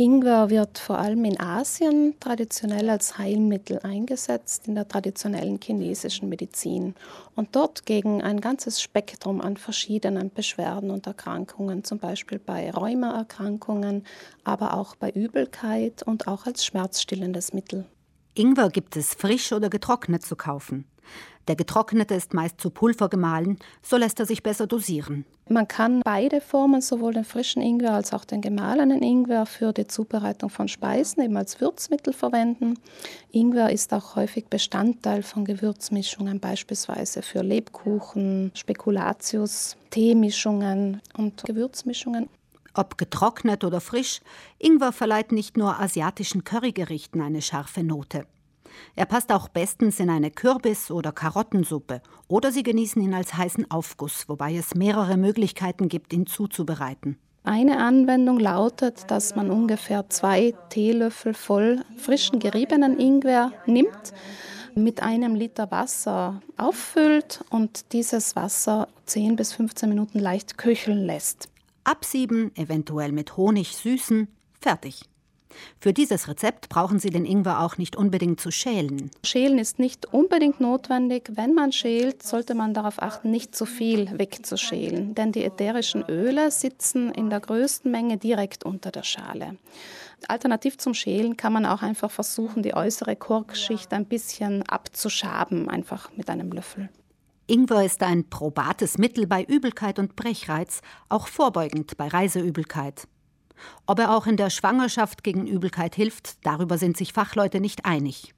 Ingwer 0.00 0.48
wird 0.48 0.78
vor 0.78 0.96
allem 0.98 1.24
in 1.24 1.40
Asien 1.40 2.14
traditionell 2.20 2.88
als 2.88 3.18
Heilmittel 3.18 3.80
eingesetzt 3.80 4.68
in 4.68 4.76
der 4.76 4.86
traditionellen 4.86 5.58
chinesischen 5.60 6.28
Medizin 6.28 6.94
und 7.34 7.56
dort 7.56 7.84
gegen 7.84 8.22
ein 8.22 8.40
ganzes 8.40 8.80
Spektrum 8.80 9.40
an 9.40 9.56
verschiedenen 9.56 10.30
Beschwerden 10.30 10.92
und 10.92 11.08
Erkrankungen, 11.08 11.82
zum 11.82 11.98
Beispiel 11.98 12.38
bei 12.38 12.70
Rheumaerkrankungen, 12.70 14.04
aber 14.44 14.74
auch 14.74 14.94
bei 14.94 15.10
Übelkeit 15.10 16.04
und 16.04 16.28
auch 16.28 16.46
als 16.46 16.64
schmerzstillendes 16.64 17.52
Mittel. 17.52 17.84
Ingwer 18.34 18.70
gibt 18.70 18.96
es 18.96 19.14
frisch 19.14 19.52
oder 19.52 19.68
getrocknet 19.68 20.24
zu 20.24 20.36
kaufen. 20.36 20.84
Der 21.48 21.56
getrocknete 21.56 22.14
ist 22.14 22.34
meist 22.34 22.60
zu 22.60 22.68
Pulver 22.68 23.08
gemahlen, 23.08 23.58
so 23.82 23.96
lässt 23.96 24.20
er 24.20 24.26
sich 24.26 24.42
besser 24.42 24.66
dosieren. 24.66 25.24
Man 25.48 25.66
kann 25.66 26.02
beide 26.04 26.42
Formen, 26.42 26.82
sowohl 26.82 27.14
den 27.14 27.24
frischen 27.24 27.62
Ingwer 27.62 27.94
als 27.94 28.12
auch 28.12 28.26
den 28.26 28.42
gemahlenen 28.42 29.02
Ingwer, 29.02 29.46
für 29.46 29.72
die 29.72 29.86
Zubereitung 29.86 30.50
von 30.50 30.68
Speisen 30.68 31.22
eben 31.22 31.38
als 31.38 31.58
Würzmittel 31.58 32.12
verwenden. 32.12 32.78
Ingwer 33.32 33.70
ist 33.70 33.94
auch 33.94 34.14
häufig 34.14 34.48
Bestandteil 34.48 35.22
von 35.22 35.46
Gewürzmischungen, 35.46 36.38
beispielsweise 36.38 37.22
für 37.22 37.40
Lebkuchen, 37.40 38.52
Spekulatius, 38.54 39.78
Teemischungen 39.88 41.00
und 41.16 41.44
Gewürzmischungen. 41.44 42.28
Ob 42.74 42.98
getrocknet 42.98 43.64
oder 43.64 43.80
frisch, 43.80 44.20
Ingwer 44.58 44.92
verleiht 44.92 45.32
nicht 45.32 45.56
nur 45.56 45.80
asiatischen 45.80 46.44
Currygerichten 46.44 47.22
eine 47.22 47.40
scharfe 47.40 47.82
Note. 47.82 48.26
Er 48.96 49.06
passt 49.06 49.32
auch 49.32 49.48
bestens 49.48 50.00
in 50.00 50.10
eine 50.10 50.30
Kürbis- 50.30 50.90
oder 50.90 51.12
Karottensuppe 51.12 52.02
oder 52.28 52.52
Sie 52.52 52.62
genießen 52.62 53.00
ihn 53.02 53.14
als 53.14 53.34
heißen 53.34 53.70
Aufguss, 53.70 54.28
wobei 54.28 54.54
es 54.54 54.74
mehrere 54.74 55.16
Möglichkeiten 55.16 55.88
gibt, 55.88 56.12
ihn 56.12 56.26
zuzubereiten. 56.26 57.18
Eine 57.44 57.78
Anwendung 57.78 58.38
lautet, 58.38 59.10
dass 59.10 59.34
man 59.34 59.50
ungefähr 59.50 60.10
zwei 60.10 60.54
Teelöffel 60.68 61.32
voll 61.32 61.82
frischen 61.96 62.40
geriebenen 62.40 62.98
Ingwer 62.98 63.52
nimmt, 63.64 64.12
mit 64.74 65.02
einem 65.02 65.34
Liter 65.34 65.70
Wasser 65.70 66.40
auffüllt 66.56 67.44
und 67.50 67.92
dieses 67.92 68.36
Wasser 68.36 68.88
10 69.06 69.36
bis 69.36 69.52
15 69.54 69.88
Minuten 69.88 70.18
leicht 70.18 70.58
köcheln 70.58 71.04
lässt. 71.04 71.48
Absieben, 71.84 72.52
eventuell 72.54 73.12
mit 73.12 73.36
Honig 73.36 73.76
süßen, 73.76 74.28
fertig. 74.60 75.04
Für 75.78 75.92
dieses 75.92 76.28
Rezept 76.28 76.68
brauchen 76.68 76.98
Sie 76.98 77.10
den 77.10 77.24
Ingwer 77.24 77.60
auch 77.60 77.78
nicht 77.78 77.96
unbedingt 77.96 78.40
zu 78.40 78.50
schälen. 78.50 79.10
Schälen 79.24 79.58
ist 79.58 79.78
nicht 79.78 80.12
unbedingt 80.12 80.60
notwendig. 80.60 81.30
Wenn 81.34 81.54
man 81.54 81.72
schält, 81.72 82.22
sollte 82.22 82.54
man 82.54 82.74
darauf 82.74 83.00
achten, 83.02 83.30
nicht 83.30 83.54
zu 83.54 83.66
viel 83.66 84.18
wegzuschälen, 84.18 85.14
denn 85.14 85.32
die 85.32 85.44
ätherischen 85.44 86.04
Öle 86.08 86.50
sitzen 86.50 87.10
in 87.12 87.30
der 87.30 87.40
größten 87.40 87.90
Menge 87.90 88.18
direkt 88.18 88.64
unter 88.64 88.90
der 88.90 89.02
Schale. 89.02 89.56
Alternativ 90.26 90.78
zum 90.78 90.94
Schälen 90.94 91.36
kann 91.36 91.52
man 91.52 91.64
auch 91.64 91.82
einfach 91.82 92.10
versuchen, 92.10 92.62
die 92.62 92.74
äußere 92.74 93.14
Korkschicht 93.14 93.92
ein 93.92 94.06
bisschen 94.06 94.62
abzuschaben, 94.64 95.68
einfach 95.68 96.10
mit 96.16 96.28
einem 96.28 96.50
Löffel. 96.50 96.88
Ingwer 97.46 97.84
ist 97.84 98.02
ein 98.02 98.28
probates 98.28 98.98
Mittel 98.98 99.26
bei 99.26 99.42
Übelkeit 99.42 99.98
und 99.98 100.16
Brechreiz, 100.16 100.82
auch 101.08 101.28
vorbeugend 101.28 101.96
bei 101.96 102.08
Reiseübelkeit. 102.08 103.08
Ob 103.86 103.98
er 103.98 104.14
auch 104.14 104.26
in 104.26 104.36
der 104.36 104.50
Schwangerschaft 104.50 105.24
gegen 105.24 105.46
Übelkeit 105.46 105.94
hilft, 105.94 106.44
darüber 106.46 106.78
sind 106.78 106.96
sich 106.96 107.12
Fachleute 107.12 107.60
nicht 107.60 107.84
einig. 107.84 108.34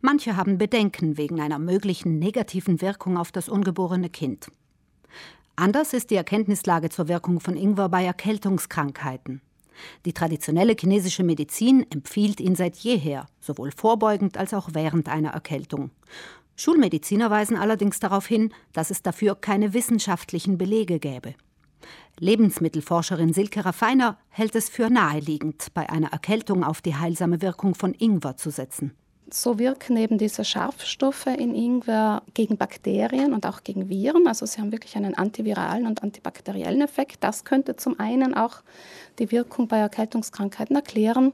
Manche 0.00 0.36
haben 0.36 0.58
Bedenken 0.58 1.16
wegen 1.16 1.40
einer 1.40 1.58
möglichen 1.58 2.18
negativen 2.18 2.80
Wirkung 2.80 3.16
auf 3.16 3.32
das 3.32 3.48
ungeborene 3.48 4.10
Kind. 4.10 4.48
Anders 5.56 5.92
ist 5.92 6.10
die 6.10 6.16
Erkenntnislage 6.16 6.88
zur 6.88 7.08
Wirkung 7.08 7.40
von 7.40 7.56
Ingwer 7.56 7.88
bei 7.88 8.04
Erkältungskrankheiten. 8.04 9.40
Die 10.04 10.12
traditionelle 10.12 10.74
chinesische 10.78 11.24
Medizin 11.24 11.86
empfiehlt 11.90 12.40
ihn 12.40 12.54
seit 12.54 12.76
jeher, 12.76 13.26
sowohl 13.40 13.70
vorbeugend 13.70 14.36
als 14.36 14.54
auch 14.54 14.70
während 14.72 15.08
einer 15.08 15.30
Erkältung. 15.30 15.90
Schulmediziner 16.56 17.30
weisen 17.30 17.56
allerdings 17.56 17.98
darauf 17.98 18.26
hin, 18.26 18.52
dass 18.72 18.90
es 18.90 19.02
dafür 19.02 19.34
keine 19.34 19.72
wissenschaftlichen 19.72 20.58
Belege 20.58 20.98
gäbe. 20.98 21.34
Lebensmittelforscherin 22.18 23.32
Silke 23.32 23.64
Raffiner 23.64 24.18
hält 24.28 24.54
es 24.54 24.68
für 24.68 24.90
naheliegend, 24.90 25.68
bei 25.74 25.88
einer 25.90 26.12
Erkältung 26.12 26.62
auf 26.64 26.82
die 26.82 26.96
heilsame 26.96 27.42
Wirkung 27.42 27.74
von 27.74 27.94
Ingwer 27.94 28.36
zu 28.36 28.50
setzen. 28.50 28.92
So 29.32 29.58
wirken 29.58 29.96
eben 29.96 30.18
diese 30.18 30.44
Schärfstoffe 30.44 31.26
in 31.26 31.54
Ingwer 31.54 32.22
gegen 32.34 32.58
Bakterien 32.58 33.32
und 33.32 33.46
auch 33.46 33.62
gegen 33.64 33.88
Viren. 33.88 34.26
Also 34.26 34.44
sie 34.44 34.60
haben 34.60 34.72
wirklich 34.72 34.94
einen 34.96 35.14
antiviralen 35.16 35.86
und 35.86 36.02
antibakteriellen 36.02 36.82
Effekt. 36.82 37.24
Das 37.24 37.44
könnte 37.44 37.76
zum 37.76 37.98
einen 37.98 38.34
auch 38.34 38.62
die 39.18 39.30
Wirkung 39.30 39.68
bei 39.68 39.78
Erkältungskrankheiten 39.78 40.76
erklären. 40.76 41.32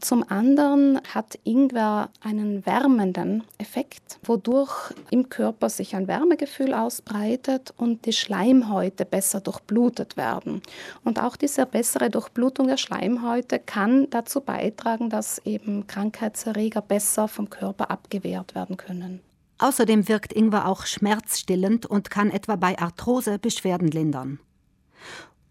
Zum 0.00 0.24
anderen 0.30 1.00
hat 1.14 1.38
Ingwer 1.44 2.10
einen 2.20 2.64
wärmenden 2.66 3.44
Effekt, 3.58 4.18
wodurch 4.22 4.92
im 5.10 5.28
Körper 5.28 5.70
sich 5.70 5.96
ein 5.96 6.06
Wärmegefühl 6.06 6.74
ausbreitet 6.74 7.72
und 7.76 8.06
die 8.06 8.12
Schleimhäute 8.12 9.04
besser 9.04 9.40
durchblutet 9.40 10.16
werden. 10.16 10.62
Und 11.04 11.20
auch 11.20 11.36
diese 11.36 11.66
bessere 11.66 12.10
Durchblutung 12.10 12.66
der 12.66 12.76
Schleimhäute 12.76 13.58
kann 13.58 14.08
dazu 14.10 14.40
beitragen, 14.40 15.10
dass 15.10 15.38
eben 15.44 15.86
Krankheitserreger 15.86 16.82
besser 16.82 17.28
vom 17.38 17.50
Körper 17.50 17.92
abgewehrt 17.92 18.56
werden 18.56 18.76
können. 18.76 19.20
Außerdem 19.58 20.08
wirkt 20.08 20.32
Ingwer 20.32 20.66
auch 20.66 20.86
schmerzstillend 20.86 21.86
und 21.86 22.10
kann 22.10 22.32
etwa 22.32 22.56
bei 22.56 22.76
Arthrose 22.76 23.38
Beschwerden 23.38 23.88
lindern. 23.88 24.40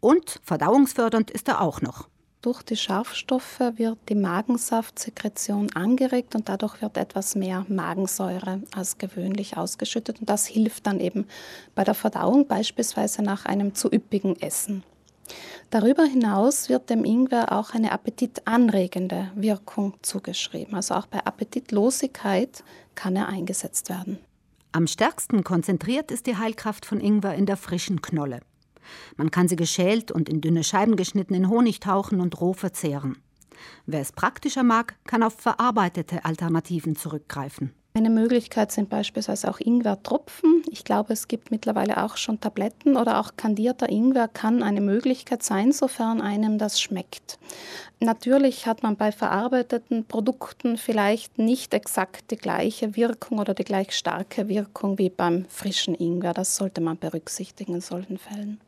Und 0.02 0.42
verdauungsfördernd 0.44 1.32
ist 1.32 1.48
er 1.48 1.62
auch 1.62 1.80
noch. 1.82 2.10
Durch 2.42 2.62
die 2.62 2.76
Scharfstoffe 2.76 3.62
wird 3.76 3.98
die 4.10 4.16
Magensaftsekretion 4.16 5.72
angeregt 5.76 6.36
und 6.36 6.50
dadurch 6.50 6.82
wird 6.82 6.98
etwas 6.98 7.36
mehr 7.36 7.66
Magensäure 7.70 8.62
als 8.76 8.98
gewöhnlich 8.98 9.56
ausgeschüttet. 9.56 10.20
Und 10.20 10.30
das 10.30 10.46
hilft 10.46 10.88
dann 10.88 11.00
eben 11.00 11.26
bei 11.74 11.86
der 11.86 11.96
Verdauung, 11.96 12.48
beispielsweise 12.48 13.22
nach 13.22 13.46
einem 13.46 13.76
zu 13.76 13.90
üppigen 13.90 14.36
Essen. 14.42 14.84
Darüber 15.70 16.04
hinaus 16.04 16.70
wird 16.70 16.90
dem 16.90 17.04
Ingwer 17.04 17.52
auch 17.52 17.72
eine 17.72 17.92
appetitanregende 17.92 19.32
Wirkung 19.36 19.96
zugeschrieben. 20.02 20.76
Also 20.76 20.94
auch 20.94 21.08
bei 21.08 21.20
Appetitlosigkeit 21.26 22.64
kann 22.96 23.18
er 23.18 23.28
eingesetzt 23.28 23.90
werden. 23.90 24.18
Am 24.72 24.88
stärksten 24.88 25.44
konzentriert 25.44 26.10
ist 26.10 26.26
die 26.26 26.38
Heilkraft 26.38 26.86
von 26.86 27.02
Ingwer 27.02 27.36
in 27.36 27.46
der 27.46 27.58
frischen 27.58 28.02
Knolle. 28.02 28.42
Man 29.18 29.32
kann 29.32 29.50
sie 29.50 29.58
geschält 29.58 30.12
und 30.12 30.30
in 30.30 30.40
dünne 30.40 30.64
Scheiben 30.64 30.96
geschnitten 30.96 31.34
in 31.34 31.50
Honig 31.50 31.82
tauchen 31.82 32.22
und 32.22 32.40
roh 32.40 32.54
verzehren. 32.54 33.18
Wer 33.86 34.02
es 34.02 34.14
praktischer 34.14 34.64
mag, 34.64 34.96
kann 35.06 35.24
auf 35.24 35.34
verarbeitete 35.34 36.24
Alternativen 36.24 36.96
zurückgreifen. 36.96 37.74
Eine 37.98 38.12
Möglichkeit 38.12 38.72
sind 38.72 38.90
beispielsweise 38.92 39.50
auch 39.50 39.60
Ingwertropfen. 39.60 40.62
Ich 40.70 40.84
glaube, 40.84 41.14
es 41.14 41.28
gibt 41.28 41.50
mittlerweile 41.50 42.04
auch 42.04 42.16
schon 42.16 42.40
Tabletten 42.40 42.96
oder 42.96 43.20
auch 43.20 43.32
kandierter 43.38 43.90
Ingwer 43.90 44.28
kann 44.28 44.62
eine 44.62 44.82
Möglichkeit 44.82 45.42
sein, 45.42 45.72
sofern 45.72 46.22
einem 46.22 46.60
das 46.60 46.80
schmeckt. 46.80 47.40
Natürlich 48.00 48.68
hat 48.68 48.84
man 48.84 48.98
bei 48.98 49.12
verarbeiteten 49.12 50.06
Produkten 50.06 50.78
vielleicht 50.78 51.40
nicht 51.40 51.74
exakt 51.74 52.30
die 52.30 52.36
gleiche 52.36 52.96
Wirkung 52.96 53.40
oder 53.40 53.56
die 53.56 53.64
gleich 53.64 53.98
starke 53.98 54.48
Wirkung 54.48 55.00
wie 55.00 55.10
beim 55.10 55.46
frischen 55.50 55.96
Ingwer. 55.96 56.34
Das 56.34 56.56
sollte 56.56 56.82
man 56.82 57.00
berücksichtigen 57.00 57.74
in 57.74 57.82
solchen 57.82 58.20
Fällen. 58.20 58.62